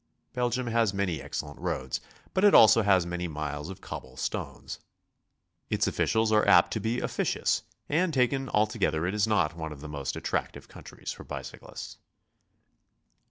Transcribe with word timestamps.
Belgium 0.33 0.65
has 0.65 0.95
many 0.95 1.21
excellent 1.21 1.59
roads, 1.59 2.01
but 2.33 2.43
it 2.43 2.55
also 2.55 2.81
has 2.81 3.05
many 3.05 3.27
miles 3.27 3.69
of 3.69 3.81
cobble 3.81 4.17
stones. 4.17 4.79
Its 5.69 5.85
officials 5.85 6.31
are 6.31 6.47
apt 6.47 6.73
to 6.73 6.79
be 6.79 6.99
officious, 6.99 7.61
and 7.87 8.11
taken 8.11 8.49
altogether 8.49 9.05
it 9.05 9.13
is 9.13 9.27
not 9.27 9.53
on«e 9.55 9.71
of 9.71 9.79
the 9.81 9.87
most 9.87 10.15
attractive 10.15 10.67
countries 10.67 11.11
for 11.11 11.23
bicyclists. 11.23 11.99